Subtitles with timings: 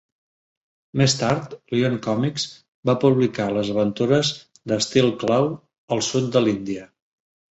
[1.01, 2.45] Més tard, Lion Comics
[2.91, 4.33] va publicar les aventures
[4.73, 5.51] de Steel Claw
[5.97, 6.87] al sud de l'Índia.